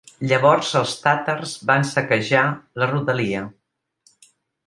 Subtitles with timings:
[0.29, 2.41] Llavors els tàtars van saquejar
[2.85, 3.43] la rodalia.